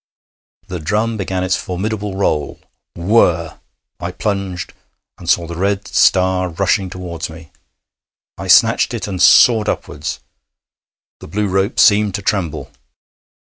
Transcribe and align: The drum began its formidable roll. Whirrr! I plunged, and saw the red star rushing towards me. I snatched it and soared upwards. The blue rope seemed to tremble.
The 0.67 0.79
drum 0.79 1.15
began 1.15 1.43
its 1.43 1.55
formidable 1.55 2.15
roll. 2.15 2.59
Whirrr! 2.97 3.59
I 3.99 4.11
plunged, 4.11 4.73
and 5.19 5.29
saw 5.29 5.45
the 5.45 5.55
red 5.55 5.87
star 5.87 6.49
rushing 6.49 6.89
towards 6.89 7.29
me. 7.29 7.51
I 8.35 8.47
snatched 8.47 8.95
it 8.95 9.07
and 9.07 9.21
soared 9.21 9.69
upwards. 9.69 10.19
The 11.19 11.27
blue 11.27 11.47
rope 11.47 11.79
seemed 11.79 12.15
to 12.15 12.23
tremble. 12.23 12.71